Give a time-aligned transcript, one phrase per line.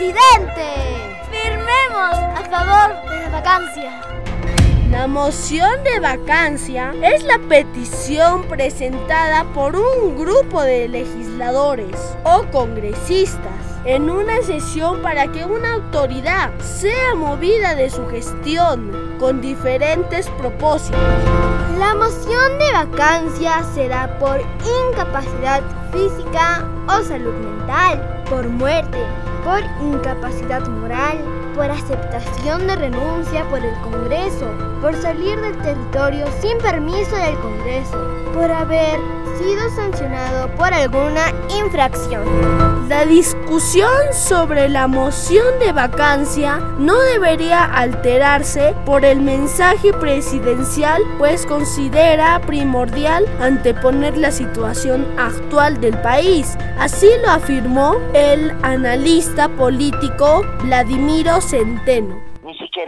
[0.00, 1.20] presidente.
[1.30, 4.00] Firmemos a favor de la vacancia.
[4.90, 13.52] La moción de vacancia es la petición presentada por un grupo de legisladores o congresistas
[13.84, 20.98] en una sesión para que una autoridad sea movida de su gestión con diferentes propósitos.
[21.78, 24.40] La moción de vacancia se da por
[24.88, 28.98] incapacidad física o salud mental, por muerte,
[29.44, 31.18] por incapacidad moral,
[31.54, 37.98] por aceptación de renuncia por el Congreso, por salir del territorio sin permiso del Congreso,
[38.34, 38.98] por haber
[39.40, 42.88] sido sancionado por alguna infracción.
[42.88, 51.46] La discusión sobre la moción de vacancia no debería alterarse por el mensaje presidencial, pues
[51.46, 56.56] considera primordial anteponer la situación actual del país.
[56.78, 62.30] Así lo afirmó el analista político Vladimiro Centeno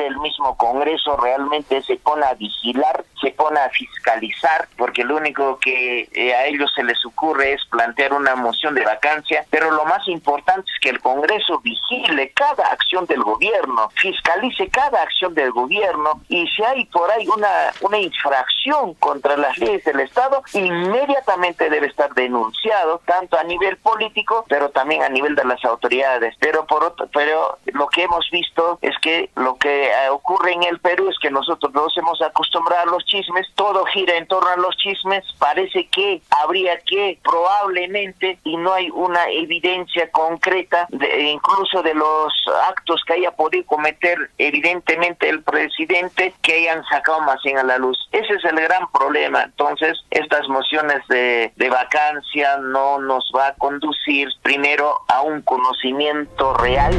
[0.00, 5.58] el mismo Congreso realmente se pone a vigilar, se pone a fiscalizar, porque lo único
[5.58, 9.84] que eh, a ellos se les ocurre es plantear una moción de vacancia, pero lo
[9.84, 15.52] más importante es que el Congreso vigile cada acción del gobierno, fiscalice cada acción del
[15.52, 17.48] gobierno y si hay por ahí una,
[17.80, 24.44] una infracción contra las leyes del Estado, inmediatamente debe estar denunciado, tanto a nivel político,
[24.48, 26.34] pero también a nivel de las autoridades.
[26.38, 30.62] Pero por otro, pero lo que hemos visto es que lo que eh, ocurre en
[30.62, 34.48] el Perú es que nosotros nos hemos acostumbrado a los chismes, todo gira en torno
[34.48, 40.88] a los chismes, parece que habría que probablemente, y no hay una evidencia concreta,
[41.18, 42.32] incluso de los
[42.68, 47.78] actos que haya podido cometer evidentemente el presidente, que hayan sacado más bien a la
[47.78, 47.98] luz.
[48.12, 49.42] Ese es el gran problema.
[49.42, 56.54] Entonces, estas mociones de, de vacancia no nos va a conducir primero a un conocimiento
[56.54, 56.92] real.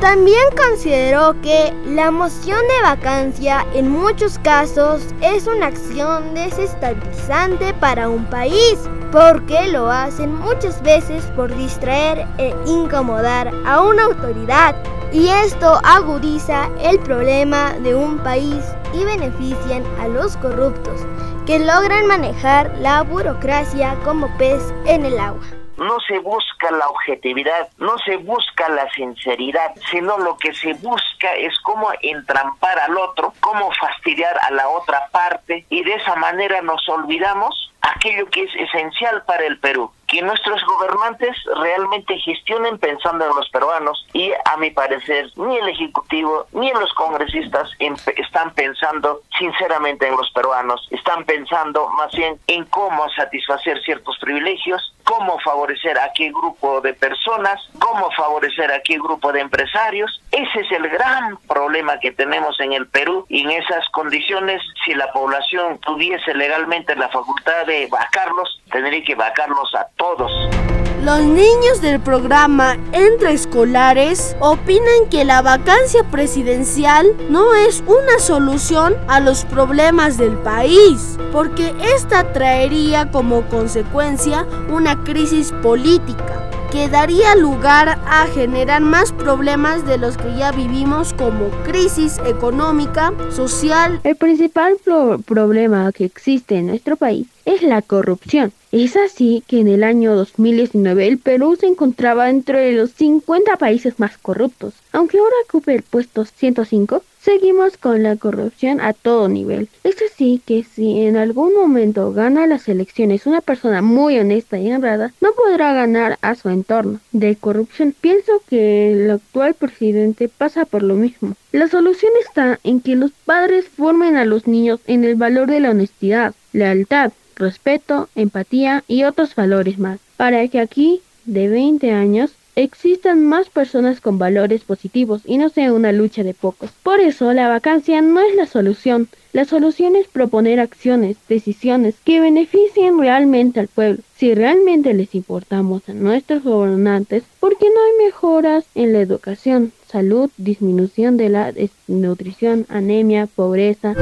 [0.00, 8.08] También consideró que la moción de vacancia en muchos casos es una acción desestabilizante para
[8.08, 8.78] un país,
[9.10, 14.76] porque lo hacen muchas veces por distraer e incomodar a una autoridad
[15.12, 18.62] y esto agudiza el problema de un país
[18.94, 21.00] y benefician a los corruptos
[21.44, 25.42] que logran manejar la burocracia como pez en el agua
[25.78, 31.34] no se busca la objetividad, no se busca la sinceridad, sino lo que se busca
[31.36, 36.60] es cómo entrampar al otro, cómo fastidiar a la otra parte y de esa manera
[36.62, 43.26] nos olvidamos aquello que es esencial para el Perú, que nuestros gobernantes realmente gestionen pensando
[43.26, 47.70] en los peruanos y a mi parecer ni el Ejecutivo ni los congresistas
[48.16, 54.94] están pensando sinceramente en los peruanos, están pensando más bien en cómo satisfacer ciertos privilegios,
[55.08, 60.20] cómo favorecer a qué grupo de personas, cómo favorecer a qué grupo de empresarios.
[60.30, 64.92] Ese es el gran problema que tenemos en el Perú y en esas condiciones, si
[64.92, 70.67] la población tuviese legalmente la facultad de vacarlos, tendría que vacarlos a todos.
[71.04, 78.96] Los niños del programa Entre Escolares opinan que la vacancia presidencial no es una solución
[79.06, 87.34] a los problemas del país, porque esta traería como consecuencia una crisis política que daría
[87.36, 94.00] lugar a generar más problemas de los que ya vivimos como crisis económica, social.
[94.04, 94.76] El principal
[95.24, 98.52] problema que existe en nuestro país es la corrupción.
[98.72, 103.98] Es así que en el año 2019 el Perú se encontraba entre los 50 países
[103.98, 104.74] más corruptos.
[104.92, 109.68] Aunque ahora ocupe el puesto 105, Seguimos con la corrupción a todo nivel.
[109.82, 114.72] Es así que si en algún momento gana las elecciones una persona muy honesta y
[114.72, 117.94] honrada, no podrá ganar a su entorno de corrupción.
[118.00, 121.34] Pienso que el actual presidente pasa por lo mismo.
[121.50, 125.60] La solución está en que los padres formen a los niños en el valor de
[125.60, 132.32] la honestidad, lealtad, respeto, empatía y otros valores más, para que aquí, de 20 años,
[132.56, 136.70] existan más personas con valores positivos y no sea una lucha de pocos.
[136.82, 139.08] Por eso la vacancia no es la solución.
[139.32, 144.02] La solución es proponer acciones, decisiones que beneficien realmente al pueblo.
[144.18, 149.72] Si realmente les importamos a nuestros gobernantes, ¿por qué no hay mejoras en la educación,
[149.86, 153.94] salud, disminución de la desnutrición, anemia, pobreza.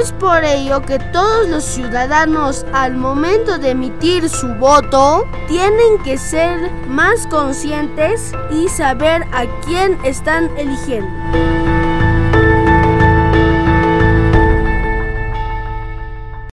[0.00, 6.18] Es por ello que todos los ciudadanos al momento de emitir su voto tienen que
[6.18, 11.85] ser más conscientes y saber a quién están eligiendo.